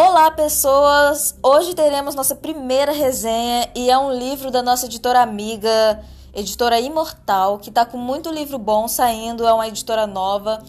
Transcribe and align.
Olá, 0.00 0.30
pessoas! 0.30 1.34
Hoje 1.42 1.74
teremos 1.74 2.14
nossa 2.14 2.36
primeira 2.36 2.92
resenha 2.92 3.68
e 3.74 3.90
é 3.90 3.98
um 3.98 4.12
livro 4.12 4.48
da 4.48 4.62
nossa 4.62 4.86
editora 4.86 5.20
amiga, 5.20 6.00
editora 6.32 6.78
Imortal, 6.78 7.58
que 7.58 7.68
tá 7.68 7.84
com 7.84 7.98
muito 7.98 8.30
livro 8.30 8.58
bom 8.58 8.86
saindo, 8.86 9.44
é 9.44 9.52
uma 9.52 9.66
editora 9.66 10.06
nova. 10.06 10.62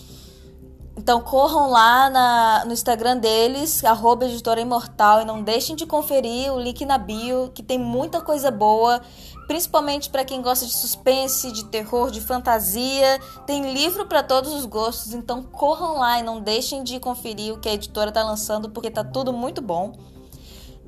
Então 0.99 1.21
corram 1.21 1.69
lá 1.69 2.09
na, 2.09 2.65
no 2.65 2.73
Instagram 2.73 3.15
deles, 3.15 3.85
arroba 3.85 4.25
editora 4.25 4.59
imortal, 4.59 5.21
e 5.21 5.25
não 5.25 5.41
deixem 5.41 5.73
de 5.73 5.85
conferir 5.85 6.51
o 6.51 6.59
link 6.59 6.85
na 6.85 6.97
bio, 6.97 7.49
que 7.55 7.63
tem 7.63 7.79
muita 7.79 8.19
coisa 8.19 8.51
boa, 8.51 9.01
principalmente 9.47 10.09
para 10.09 10.25
quem 10.25 10.41
gosta 10.41 10.65
de 10.65 10.73
suspense, 10.73 11.53
de 11.53 11.63
terror, 11.63 12.11
de 12.11 12.19
fantasia. 12.19 13.17
Tem 13.47 13.71
livro 13.73 14.07
para 14.07 14.21
todos 14.21 14.53
os 14.53 14.65
gostos, 14.65 15.13
então 15.13 15.41
corram 15.41 15.99
lá 15.99 16.19
e 16.19 16.21
não 16.21 16.41
deixem 16.41 16.83
de 16.83 16.99
conferir 16.99 17.53
o 17.53 17.59
que 17.59 17.69
a 17.69 17.73
editora 17.73 18.09
está 18.09 18.21
lançando, 18.21 18.69
porque 18.69 18.91
tá 18.91 19.01
tudo 19.01 19.31
muito 19.31 19.61
bom. 19.61 19.93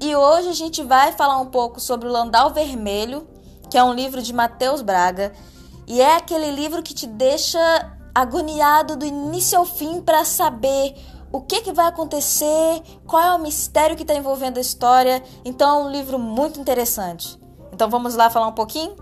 E 0.02 0.14
hoje 0.14 0.50
a 0.50 0.54
gente 0.54 0.84
vai 0.84 1.14
falar 1.14 1.40
um 1.40 1.46
pouco 1.46 1.80
sobre 1.80 2.10
o 2.10 2.12
Landau 2.12 2.50
Vermelho, 2.50 3.26
que 3.70 3.78
é 3.78 3.84
um 3.84 3.94
livro 3.94 4.22
de 4.22 4.34
Matheus 4.34 4.82
Braga, 4.82 5.32
e 5.88 6.02
é 6.02 6.18
aquele 6.18 6.52
livro 6.52 6.84
que 6.84 6.94
te 6.94 7.08
deixa 7.08 7.98
agoniado 8.14 8.96
do 8.96 9.06
início 9.06 9.58
ao 9.58 9.66
fim 9.66 10.02
para 10.02 10.26
saber 10.26 10.96
o 11.32 11.42
que, 11.42 11.62
que 11.62 11.72
vai 11.72 11.88
acontecer, 11.88 12.82
qual 13.08 13.22
é 13.22 13.34
o 13.34 13.40
mistério 13.40 13.96
que 13.96 14.02
está 14.02 14.14
envolvendo 14.14 14.58
a 14.58 14.62
história. 14.62 15.24
Então 15.46 15.80
é 15.80 15.84
um 15.86 15.90
livro 15.90 16.20
muito 16.20 16.60
interessante. 16.60 17.40
Então 17.72 17.90
vamos 17.90 18.16
lá 18.16 18.30
falar 18.30 18.48
um 18.48 18.54
pouquinho? 18.54 18.96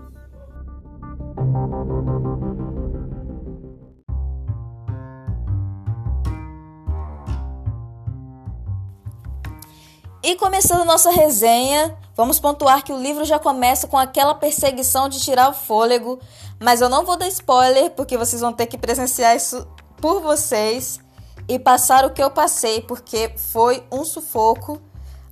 E 10.22 10.36
começando 10.36 10.84
nossa 10.84 11.10
resenha, 11.10 11.98
vamos 12.16 12.38
pontuar 12.38 12.82
que 12.84 12.92
o 12.92 13.00
livro 13.00 13.24
já 13.24 13.38
começa 13.38 13.86
com 13.86 13.98
aquela 13.98 14.34
perseguição 14.34 15.08
de 15.08 15.20
tirar 15.20 15.50
o 15.50 15.54
fôlego, 15.54 16.18
mas 16.58 16.80
eu 16.80 16.88
não 16.88 17.04
vou 17.04 17.16
dar 17.16 17.28
spoiler 17.28 17.90
porque 17.90 18.16
vocês 18.16 18.40
vão 18.40 18.52
ter 18.52 18.66
que 18.66 18.78
presenciar 18.78 19.36
isso 19.36 19.66
por 20.00 20.20
vocês 20.20 21.00
e 21.48 21.58
passar 21.58 22.04
o 22.04 22.10
que 22.10 22.22
eu 22.22 22.30
passei, 22.30 22.80
porque 22.82 23.32
foi 23.36 23.82
um 23.90 24.04
sufoco 24.04 24.80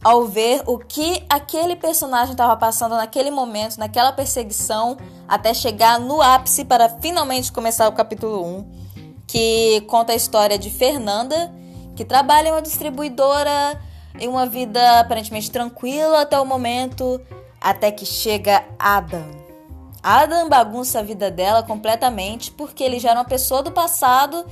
ao 0.02 0.26
ver 0.26 0.62
o 0.66 0.78
que 0.78 1.24
aquele 1.28 1.74
personagem 1.74 2.32
estava 2.32 2.56
passando 2.56 2.96
naquele 2.96 3.30
momento, 3.30 3.78
naquela 3.78 4.12
perseguição, 4.12 4.96
até 5.26 5.52
chegar 5.52 5.98
no 5.98 6.22
ápice 6.22 6.64
para 6.64 6.88
finalmente 6.88 7.52
começar 7.52 7.88
o 7.88 7.92
capítulo 7.92 8.44
1, 8.44 8.66
que 9.26 9.80
conta 9.88 10.12
a 10.12 10.16
história 10.16 10.58
de 10.58 10.70
Fernanda, 10.70 11.52
que 11.96 12.04
trabalha 12.04 12.48
em 12.48 12.52
uma 12.52 12.62
distribuidora 12.62 13.80
em 14.18 14.28
uma 14.28 14.46
vida 14.46 15.00
aparentemente 15.00 15.50
tranquila 15.50 16.22
até 16.22 16.38
o 16.38 16.44
momento, 16.44 17.20
até 17.60 17.90
que 17.90 18.04
chega 18.06 18.64
Adam. 18.78 19.26
Adam 20.02 20.48
bagunça 20.48 21.00
a 21.00 21.02
vida 21.02 21.30
dela 21.30 21.62
completamente 21.62 22.50
porque 22.50 22.84
ele 22.84 22.98
já 22.98 23.10
era 23.10 23.18
uma 23.18 23.24
pessoa 23.24 23.62
do 23.62 23.72
passado, 23.72 24.46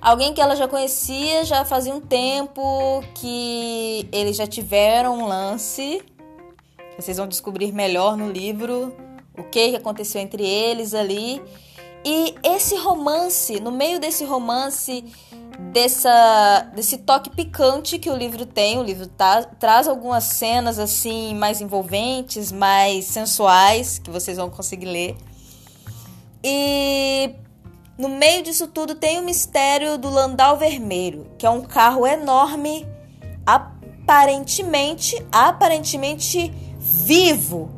alguém 0.00 0.32
que 0.32 0.40
ela 0.40 0.56
já 0.56 0.66
conhecia 0.66 1.44
já 1.44 1.64
fazia 1.64 1.94
um 1.94 2.00
tempo, 2.00 3.02
que 3.14 4.08
eles 4.12 4.36
já 4.36 4.46
tiveram 4.46 5.18
um 5.18 5.26
lance. 5.26 6.02
Vocês 6.98 7.18
vão 7.18 7.28
descobrir 7.28 7.72
melhor 7.72 8.16
no 8.16 8.30
livro 8.30 8.94
o 9.36 9.44
que 9.44 9.76
aconteceu 9.76 10.20
entre 10.20 10.46
eles 10.46 10.94
ali. 10.94 11.42
E 12.04 12.34
esse 12.42 12.76
romance, 12.76 13.60
no 13.60 13.72
meio 13.72 13.98
desse 13.98 14.24
romance, 14.24 15.04
dessa, 15.76 16.70
desse 16.74 16.96
toque 16.96 17.28
picante 17.28 17.98
que 17.98 18.08
o 18.08 18.16
livro 18.16 18.46
tem. 18.46 18.78
O 18.78 18.82
livro 18.82 19.06
tá, 19.06 19.42
traz 19.42 19.86
algumas 19.86 20.24
cenas 20.24 20.78
assim 20.78 21.34
mais 21.34 21.60
envolventes, 21.60 22.50
mais 22.50 23.04
sensuais, 23.04 23.98
que 23.98 24.10
vocês 24.10 24.38
vão 24.38 24.48
conseguir 24.48 24.86
ler. 24.86 25.16
E 26.42 27.34
no 27.98 28.08
meio 28.08 28.42
disso 28.42 28.68
tudo 28.68 28.94
tem 28.94 29.20
o 29.20 29.22
mistério 29.22 29.98
do 29.98 30.08
Landau 30.08 30.56
Vermelho, 30.56 31.26
que 31.36 31.44
é 31.44 31.50
um 31.50 31.60
carro 31.60 32.06
enorme, 32.06 32.88
aparentemente, 33.44 35.22
aparentemente 35.30 36.54
vivo, 36.78 37.70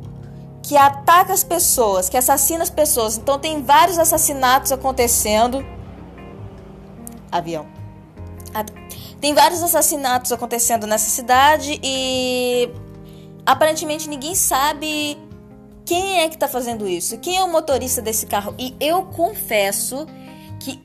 que 0.63 0.77
ataca 0.77 1.33
as 1.33 1.43
pessoas, 1.43 2.07
que 2.07 2.15
assassina 2.15 2.63
as 2.63 2.69
pessoas. 2.69 3.17
Então 3.17 3.37
tem 3.37 3.61
vários 3.61 3.99
assassinatos 3.99 4.71
acontecendo 4.71 5.65
avião. 7.29 7.78
Ah, 8.53 8.65
tem 9.19 9.33
vários 9.33 9.61
assassinatos 9.61 10.31
acontecendo 10.31 10.87
nessa 10.87 11.09
cidade 11.09 11.79
e 11.83 12.69
aparentemente 13.45 14.07
ninguém 14.07 14.35
sabe 14.35 15.17
quem 15.85 16.21
é 16.21 16.29
que 16.29 16.37
tá 16.37 16.47
fazendo 16.47 16.87
isso, 16.87 17.17
quem 17.17 17.37
é 17.37 17.43
o 17.43 17.51
motorista 17.51 18.01
desse 18.01 18.25
carro. 18.25 18.55
E 18.57 18.75
eu 18.79 19.03
confesso 19.05 20.05
que 20.59 20.83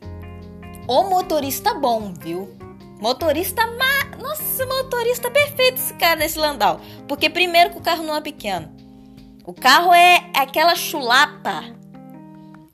o 0.89 1.05
motorista 1.05 1.75
bom, 1.75 2.13
viu? 2.19 2.57
Motorista 3.01 3.67
ma... 3.67 4.17
Nossa, 4.19 4.65
motorista 4.67 5.31
perfeito 5.31 5.75
esse 5.75 5.95
cara 5.95 6.17
desse 6.17 6.39
Landau. 6.39 6.81
Porque 7.07 7.29
primeiro 7.29 7.71
que 7.71 7.79
o 7.79 7.83
carro 7.83 8.03
não 8.03 8.17
é 8.17 8.21
pequeno. 8.21 8.73
O 9.45 9.53
carro 9.53 9.93
é 9.93 10.31
aquela 10.35 10.75
chulapa. 10.75 11.65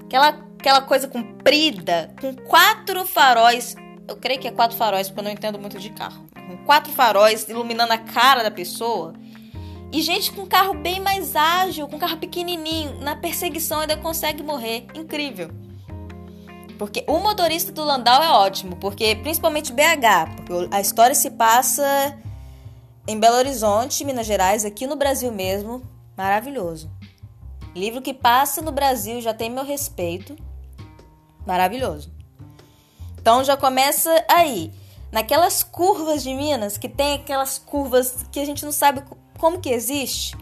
Aquela 0.04 0.50
aquela 0.60 0.82
coisa 0.82 1.08
comprida, 1.08 2.14
com 2.20 2.34
quatro 2.36 3.06
faróis. 3.06 3.74
Eu 4.10 4.16
creio 4.16 4.40
que 4.40 4.48
é 4.48 4.50
quatro 4.50 4.76
faróis, 4.76 5.06
porque 5.06 5.20
eu 5.20 5.24
não 5.24 5.30
entendo 5.30 5.56
muito 5.56 5.78
de 5.78 5.88
carro. 5.90 6.26
Quatro 6.66 6.92
faróis 6.92 7.48
iluminando 7.48 7.92
a 7.92 7.98
cara 7.98 8.42
da 8.42 8.50
pessoa. 8.50 9.14
E 9.92 10.02
gente 10.02 10.32
com 10.32 10.44
carro 10.48 10.74
bem 10.74 10.98
mais 10.98 11.36
ágil, 11.36 11.86
com 11.86 11.96
carro 11.96 12.16
pequenininho, 12.16 13.00
na 13.00 13.14
perseguição 13.14 13.78
ainda 13.78 13.96
consegue 13.96 14.42
morrer. 14.42 14.84
Incrível. 14.96 15.52
Porque 16.76 17.04
o 17.06 17.20
motorista 17.20 17.70
do 17.70 17.84
Landau 17.84 18.20
é 18.20 18.30
ótimo, 18.30 18.74
porque 18.76 19.14
principalmente 19.14 19.72
BH, 19.72 20.34
porque 20.34 20.74
a 20.74 20.80
história 20.80 21.14
se 21.14 21.30
passa 21.30 22.18
em 23.06 23.16
Belo 23.16 23.36
Horizonte, 23.36 24.04
Minas 24.04 24.26
Gerais, 24.26 24.64
aqui 24.64 24.88
no 24.88 24.96
Brasil 24.96 25.30
mesmo. 25.30 25.84
Maravilhoso. 26.16 26.90
Livro 27.76 28.02
que 28.02 28.12
passa 28.12 28.60
no 28.60 28.72
Brasil 28.72 29.20
já 29.20 29.32
tem 29.32 29.48
meu 29.48 29.64
respeito. 29.64 30.34
Maravilhoso. 31.46 32.18
Então 33.20 33.44
já 33.44 33.56
começa 33.56 34.24
aí. 34.28 34.72
Naquelas 35.12 35.62
curvas 35.62 36.22
de 36.22 36.32
Minas, 36.32 36.78
que 36.78 36.88
tem 36.88 37.14
aquelas 37.14 37.58
curvas 37.58 38.24
que 38.30 38.38
a 38.38 38.44
gente 38.44 38.64
não 38.64 38.72
sabe 38.72 39.02
como 39.38 39.60
que 39.60 39.68
existe, 39.68 40.36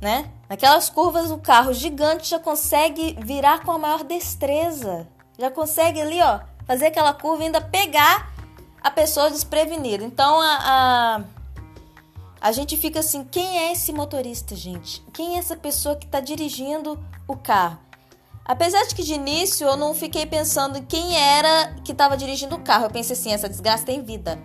né? 0.00 0.30
Naquelas 0.48 0.90
curvas 0.90 1.30
o 1.30 1.38
carro 1.38 1.72
gigante 1.72 2.28
já 2.28 2.38
consegue 2.38 3.16
virar 3.20 3.64
com 3.64 3.70
a 3.70 3.78
maior 3.78 4.02
destreza. 4.02 5.08
Já 5.38 5.50
consegue 5.50 6.00
ali, 6.00 6.20
ó, 6.20 6.40
fazer 6.66 6.86
aquela 6.86 7.14
curva 7.14 7.44
e 7.44 7.46
ainda 7.46 7.60
pegar 7.60 8.32
a 8.82 8.90
pessoa 8.90 9.30
desprevenida. 9.30 10.04
Então 10.04 10.40
a, 10.40 10.58
a, 10.62 11.24
a 12.40 12.52
gente 12.52 12.76
fica 12.76 12.98
assim, 12.98 13.24
quem 13.24 13.58
é 13.58 13.72
esse 13.72 13.92
motorista, 13.92 14.56
gente? 14.56 15.00
Quem 15.12 15.36
é 15.36 15.38
essa 15.38 15.56
pessoa 15.56 15.94
que 15.94 16.04
está 16.04 16.18
dirigindo 16.18 16.98
o 17.28 17.36
carro? 17.36 17.78
Apesar 18.44 18.84
de 18.86 18.94
que 18.94 19.02
de 19.02 19.14
início 19.14 19.66
eu 19.66 19.76
não 19.76 19.94
fiquei 19.94 20.26
pensando 20.26 20.78
em 20.78 20.82
quem 20.82 21.16
era 21.16 21.74
que 21.84 21.92
estava 21.92 22.16
dirigindo 22.16 22.56
o 22.56 22.60
carro. 22.60 22.86
Eu 22.86 22.90
pensei 22.90 23.14
assim, 23.14 23.32
essa 23.32 23.48
desgraça 23.48 23.84
tem 23.84 24.02
vida. 24.02 24.38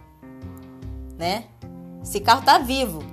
Né? 1.18 1.46
Esse 2.04 2.20
carro 2.20 2.44
tá 2.44 2.60
vivo. 2.60 3.04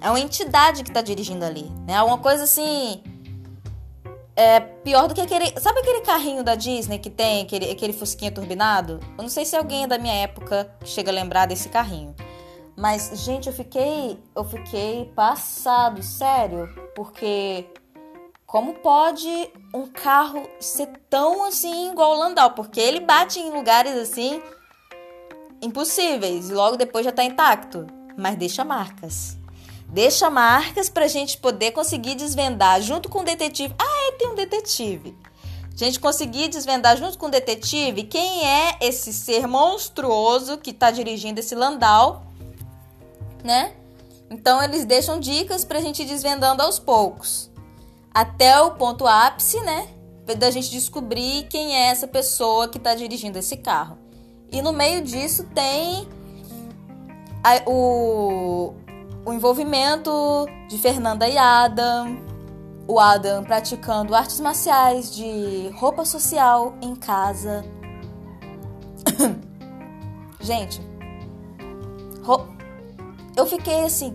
É 0.00 0.10
uma 0.10 0.20
entidade 0.20 0.84
que 0.84 0.92
tá 0.92 1.00
dirigindo 1.00 1.44
ali. 1.44 1.70
Né? 1.86 1.96
Alguma 1.96 2.18
coisa 2.18 2.44
assim. 2.44 3.02
É 4.36 4.60
pior 4.60 5.08
do 5.08 5.14
que 5.14 5.20
aquele. 5.20 5.58
Sabe 5.58 5.80
aquele 5.80 6.02
carrinho 6.02 6.42
da 6.42 6.54
Disney 6.54 6.98
que 6.98 7.08
tem 7.08 7.42
aquele, 7.42 7.70
aquele 7.70 7.92
fusquinha 7.92 8.30
turbinado? 8.30 9.00
Eu 9.16 9.22
não 9.22 9.30
sei 9.30 9.46
se 9.46 9.56
alguém 9.56 9.84
é 9.84 9.86
da 9.86 9.96
minha 9.96 10.14
época 10.14 10.70
chega 10.84 11.10
a 11.10 11.14
lembrar 11.14 11.46
desse 11.46 11.68
carrinho. 11.70 12.14
Mas, 12.76 13.12
gente, 13.24 13.46
eu 13.46 13.52
fiquei. 13.52 14.18
Eu 14.34 14.44
fiquei 14.44 15.06
passado, 15.16 16.02
sério. 16.02 16.68
Porque 16.94 17.66
como 18.54 18.74
pode 18.74 19.50
um 19.74 19.84
carro 19.84 20.48
ser 20.60 20.86
tão 21.10 21.44
assim 21.44 21.90
igual 21.90 22.12
o 22.12 22.18
Landau? 22.20 22.52
Porque 22.52 22.78
ele 22.78 23.00
bate 23.00 23.40
em 23.40 23.50
lugares 23.50 23.96
assim 23.96 24.40
impossíveis 25.60 26.50
e 26.50 26.52
logo 26.52 26.76
depois 26.76 27.04
já 27.04 27.10
está 27.10 27.24
intacto. 27.24 27.84
Mas 28.16 28.36
deixa 28.36 28.62
marcas. 28.64 29.36
Deixa 29.88 30.30
marcas 30.30 30.88
para 30.88 31.06
a 31.06 31.08
gente 31.08 31.36
poder 31.38 31.72
conseguir 31.72 32.14
desvendar 32.14 32.80
junto 32.80 33.08
com 33.08 33.22
o 33.22 33.24
detetive. 33.24 33.74
Ah, 33.76 34.08
é, 34.08 34.12
tem 34.12 34.28
um 34.28 34.36
detetive. 34.36 35.18
A 35.74 35.76
gente 35.76 35.98
conseguir 35.98 36.46
desvendar 36.46 36.96
junto 36.96 37.18
com 37.18 37.26
o 37.26 37.30
detetive 37.30 38.04
quem 38.04 38.46
é 38.46 38.76
esse 38.80 39.12
ser 39.12 39.48
monstruoso 39.48 40.58
que 40.58 40.70
está 40.70 40.92
dirigindo 40.92 41.40
esse 41.40 41.56
Landau, 41.56 42.24
né? 43.42 43.74
Então 44.30 44.62
eles 44.62 44.84
deixam 44.84 45.18
dicas 45.18 45.64
para 45.64 45.80
a 45.80 45.82
gente 45.82 46.02
ir 46.02 46.06
desvendando 46.06 46.62
aos 46.62 46.78
poucos 46.78 47.52
até 48.14 48.60
o 48.60 48.70
ponto 48.70 49.06
ápice, 49.06 49.60
né? 49.60 49.88
Da 50.38 50.50
gente 50.50 50.70
descobrir 50.70 51.48
quem 51.50 51.76
é 51.76 51.88
essa 51.88 52.06
pessoa 52.06 52.68
que 52.68 52.78
está 52.78 52.94
dirigindo 52.94 53.38
esse 53.38 53.56
carro. 53.56 53.98
E 54.50 54.62
no 54.62 54.72
meio 54.72 55.02
disso 55.02 55.44
tem 55.54 56.08
a, 57.42 57.68
o, 57.68 58.72
o 59.26 59.32
envolvimento 59.32 60.10
de 60.68 60.78
Fernanda 60.78 61.28
e 61.28 61.36
Adam, 61.36 62.16
o 62.86 63.00
Adam 63.00 63.42
praticando 63.42 64.14
artes 64.14 64.40
marciais 64.40 65.14
de 65.14 65.68
roupa 65.74 66.04
social 66.04 66.74
em 66.80 66.94
casa. 66.94 67.64
Gente, 70.40 70.80
eu 73.36 73.46
fiquei 73.46 73.82
assim, 73.82 74.14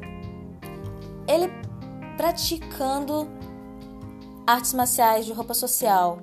ele 1.27 1.51
praticando 2.15 3.27
artes 4.49 4.73
marciais 4.73 5.27
de 5.27 5.31
roupa 5.31 5.53
social. 5.53 6.19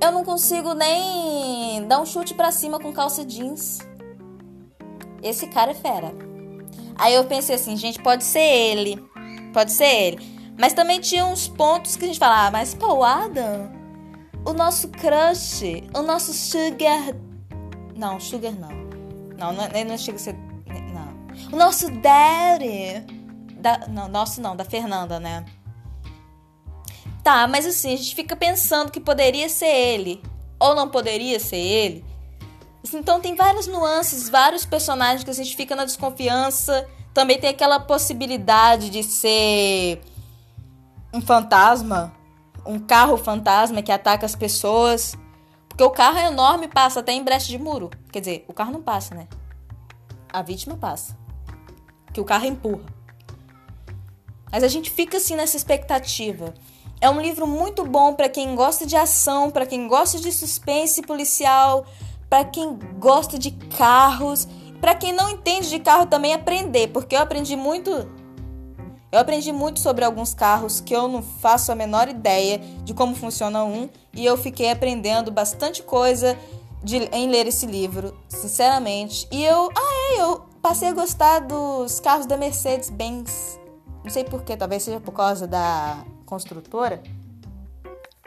Eu 0.00 0.10
não 0.10 0.24
consigo 0.24 0.74
nem 0.74 1.86
dar 1.86 2.00
um 2.00 2.06
chute 2.06 2.34
para 2.34 2.50
cima 2.50 2.80
com 2.80 2.92
calça 2.92 3.24
jeans. 3.24 3.78
Esse 5.22 5.46
cara 5.46 5.70
é 5.70 5.74
fera. 5.74 6.12
Aí 6.96 7.14
eu 7.14 7.24
pensei 7.24 7.54
assim, 7.54 7.76
gente, 7.76 8.02
pode 8.02 8.24
ser 8.24 8.40
ele. 8.40 8.96
Pode 9.52 9.70
ser 9.70 9.86
ele. 9.86 10.34
Mas 10.58 10.72
também 10.72 11.00
tinha 11.00 11.24
uns 11.24 11.46
pontos 11.46 11.94
que 11.94 12.04
a 12.04 12.08
gente 12.08 12.18
falava, 12.18 12.48
ah, 12.48 12.50
mas 12.50 12.74
pô, 12.74 13.04
Adam, 13.04 13.70
o 14.44 14.52
nosso 14.52 14.88
crush, 14.88 15.62
o 15.96 16.02
nosso 16.02 16.32
sugar. 16.32 17.14
Não, 17.96 18.18
sugar 18.18 18.52
não. 18.52 18.70
Não, 19.38 19.52
não, 19.52 19.84
não 19.86 19.98
chega 19.98 20.16
a 20.16 20.20
ser. 20.20 20.34
Não. 20.92 21.52
O 21.52 21.56
nosso 21.56 21.90
daddy. 21.90 23.06
Da, 23.56 23.86
não, 23.88 24.08
nosso 24.08 24.40
não, 24.42 24.54
da 24.56 24.64
Fernanda, 24.64 25.20
né? 25.20 25.44
Tá, 27.24 27.48
mas 27.48 27.64
assim, 27.64 27.94
a 27.94 27.96
gente 27.96 28.14
fica 28.14 28.36
pensando 28.36 28.92
que 28.92 29.00
poderia 29.00 29.48
ser 29.48 29.64
ele. 29.64 30.22
Ou 30.60 30.74
não 30.74 30.90
poderia 30.90 31.40
ser 31.40 31.56
ele. 31.56 32.04
Assim, 32.84 32.98
então 32.98 33.18
tem 33.18 33.34
várias 33.34 33.66
nuances, 33.66 34.28
vários 34.28 34.66
personagens 34.66 35.24
que 35.24 35.30
a 35.30 35.34
gente 35.34 35.56
fica 35.56 35.74
na 35.74 35.86
desconfiança. 35.86 36.86
Também 37.14 37.40
tem 37.40 37.48
aquela 37.48 37.80
possibilidade 37.80 38.90
de 38.90 39.02
ser 39.02 40.02
um 41.14 41.22
fantasma, 41.22 42.12
um 42.66 42.78
carro 42.78 43.16
fantasma 43.16 43.80
que 43.80 43.90
ataca 43.90 44.26
as 44.26 44.36
pessoas. 44.36 45.16
Porque 45.66 45.82
o 45.82 45.90
carro 45.90 46.18
é 46.18 46.26
enorme 46.26 46.66
e 46.66 46.68
passa 46.68 47.00
até 47.00 47.12
em 47.12 47.24
brecha 47.24 47.48
de 47.48 47.58
muro. 47.58 47.88
Quer 48.12 48.20
dizer, 48.20 48.44
o 48.46 48.52
carro 48.52 48.70
não 48.70 48.82
passa, 48.82 49.14
né? 49.14 49.26
A 50.30 50.42
vítima 50.42 50.76
passa. 50.76 51.16
Que 52.12 52.20
o 52.20 52.24
carro 52.24 52.44
empurra. 52.44 52.84
Mas 54.52 54.62
a 54.62 54.68
gente 54.68 54.90
fica 54.90 55.16
assim 55.16 55.34
nessa 55.34 55.56
expectativa. 55.56 56.52
É 57.00 57.10
um 57.10 57.20
livro 57.20 57.46
muito 57.46 57.84
bom 57.84 58.14
para 58.14 58.28
quem 58.28 58.54
gosta 58.54 58.86
de 58.86 58.96
ação, 58.96 59.50
para 59.50 59.66
quem 59.66 59.86
gosta 59.88 60.18
de 60.18 60.32
suspense 60.32 61.02
policial, 61.02 61.86
para 62.28 62.44
quem 62.44 62.78
gosta 62.98 63.38
de 63.38 63.50
carros, 63.50 64.48
para 64.80 64.94
quem 64.94 65.12
não 65.12 65.30
entende 65.30 65.68
de 65.68 65.78
carro 65.78 66.06
também 66.06 66.32
aprender, 66.32 66.88
porque 66.88 67.14
eu 67.14 67.20
aprendi 67.20 67.56
muito 67.56 67.90
eu 69.14 69.20
aprendi 69.20 69.52
muito 69.52 69.78
sobre 69.78 70.04
alguns 70.04 70.34
carros 70.34 70.80
que 70.80 70.92
eu 70.92 71.06
não 71.06 71.22
faço 71.22 71.70
a 71.70 71.74
menor 71.76 72.08
ideia 72.08 72.58
de 72.82 72.92
como 72.92 73.14
funciona 73.14 73.62
um 73.62 73.88
e 74.12 74.26
eu 74.26 74.36
fiquei 74.36 74.68
aprendendo 74.68 75.30
bastante 75.30 75.84
coisa 75.84 76.36
de, 76.82 76.96
em 76.96 77.30
ler 77.30 77.46
esse 77.46 77.64
livro, 77.64 78.12
sinceramente. 78.28 79.28
E 79.30 79.44
eu, 79.44 79.70
ah 79.72 80.14
é, 80.16 80.20
eu 80.20 80.42
passei 80.60 80.88
a 80.88 80.92
gostar 80.92 81.38
dos 81.42 82.00
carros 82.00 82.26
da 82.26 82.36
Mercedes-Benz. 82.36 83.60
Não 84.02 84.10
sei 84.10 84.24
porquê, 84.24 84.56
talvez 84.56 84.82
seja 84.82 84.98
por 84.98 85.12
causa 85.12 85.46
da 85.46 86.04
construtora. 86.34 87.00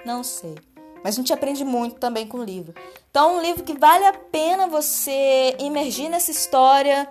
Não 0.05 0.23
sei. 0.23 0.55
Mas 1.03 1.15
a 1.15 1.17
gente 1.17 1.33
aprende 1.33 1.65
muito 1.65 1.97
também 1.97 2.25
com 2.25 2.37
o 2.37 2.43
livro. 2.43 2.73
Então, 3.09 3.31
é 3.31 3.37
um 3.37 3.41
livro 3.41 3.63
que 3.63 3.77
vale 3.77 4.05
a 4.05 4.13
pena 4.13 4.67
você 4.67 5.55
imergir 5.59 6.09
nessa 6.09 6.31
história. 6.31 7.07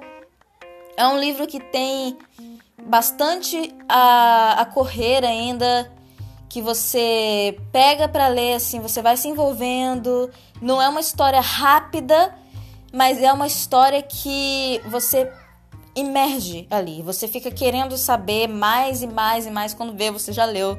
É 0.97 1.07
um 1.07 1.19
livro 1.19 1.47
que 1.47 1.61
tem 1.61 2.17
bastante 2.83 3.75
a, 3.87 4.63
a 4.63 4.67
correr 4.67 5.23
ainda, 5.25 5.93
que 6.49 6.63
você 6.63 7.59
pega 7.71 8.09
para 8.09 8.29
ler 8.29 8.55
assim, 8.55 8.81
você 8.81 9.03
vai 9.03 9.17
se 9.19 9.29
envolvendo. 9.29 10.31
Não 10.63 10.81
é 10.81 10.89
uma 10.89 11.01
história 11.01 11.41
rápida, 11.41 12.35
mas 12.91 13.23
é 13.23 13.31
uma 13.31 13.47
história 13.47 14.01
que 14.01 14.81
você 14.87 15.31
imerge 15.97 16.67
ali. 16.71 17.03
Você 17.03 17.27
fica 17.27 17.51
querendo 17.51 17.97
saber 17.97 18.47
mais 18.47 19.03
e 19.03 19.07
mais 19.07 19.47
e 19.47 19.51
mais 19.51 19.75
quando 19.75 19.97
vê 19.97 20.11
você 20.11 20.33
já 20.33 20.45
leu 20.45 20.79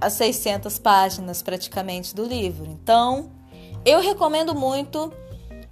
as 0.00 0.14
600 0.14 0.78
páginas 0.78 1.40
praticamente 1.40 2.14
do 2.14 2.24
livro. 2.24 2.66
Então, 2.66 3.30
eu 3.84 4.00
recomendo 4.00 4.54
muito. 4.54 5.12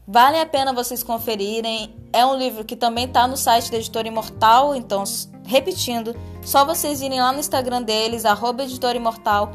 Vale 0.07 0.39
a 0.39 0.47
pena 0.47 0.73
vocês 0.73 1.03
conferirem. 1.03 1.95
É 2.13 2.25
um 2.25 2.37
livro 2.37 2.65
que 2.65 2.77
também 2.77 3.05
está 3.05 3.29
no 3.29 3.37
site 3.37 3.71
da 3.71 3.77
Editora 3.77 4.09
Imortal, 4.09 4.75
então 4.75 5.05
Repetindo, 5.51 6.15
só 6.43 6.65
vocês 6.65 7.03
irem 7.03 7.21
lá 7.21 7.33
no 7.33 7.41
Instagram 7.41 7.83
deles, 7.83 8.25
arroba 8.25 8.63
Editora 8.63 8.97
Imortal, 8.97 9.51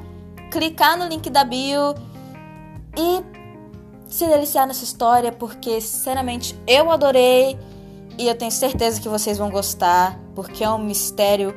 clicar 0.52 0.98
no 0.98 1.08
link 1.08 1.30
da 1.30 1.46
bio 1.46 1.96
e 2.98 3.24
se 4.06 4.28
deliciar 4.28 4.68
nessa 4.68 4.84
história, 4.84 5.32
porque 5.32 5.80
sinceramente 5.80 6.54
eu 6.68 6.92
adorei 6.92 7.58
e 8.18 8.28
eu 8.28 8.36
tenho 8.36 8.52
certeza 8.52 9.02
que 9.02 9.10
vocês 9.10 9.38
vão 9.38 9.50
gostar, 9.50 10.20
porque 10.34 10.64
é 10.64 10.70
um 10.70 10.84
mistério 10.84 11.54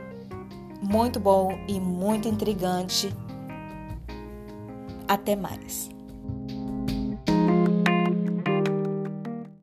muito 0.83 1.19
bom 1.21 1.59
e 1.69 1.81
muito 1.81 2.29
intrigante. 2.29 3.15
Até 5.07 5.35
mais. 5.37 5.89